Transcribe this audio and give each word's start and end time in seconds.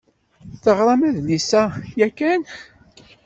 Teɣṛam 0.63 1.01
adlis-a 1.07 1.63
yakan? 1.99 2.41